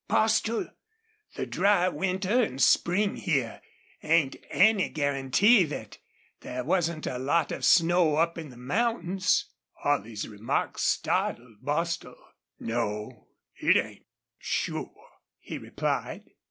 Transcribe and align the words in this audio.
"Bostil, 0.09 0.71
the 1.35 1.45
dry 1.45 1.87
winter 1.87 2.43
an' 2.43 2.57
spring 2.57 3.17
here 3.17 3.61
ain't 4.01 4.35
any 4.49 4.89
guarantee 4.89 5.63
thet 5.63 5.99
there 6.39 6.63
wasn't 6.63 7.05
a 7.05 7.19
lot 7.19 7.51
of 7.51 7.63
snow 7.63 8.15
up 8.15 8.35
in 8.35 8.49
the 8.49 8.57
mountains." 8.57 9.53
Holley's 9.73 10.27
remark 10.27 10.79
startled 10.79 11.57
Bostil. 11.61 12.15
"No 12.59 13.27
it 13.57 13.77
ain't 13.77 14.07
sure," 14.39 15.07
he 15.39 15.59
replied. 15.59 16.23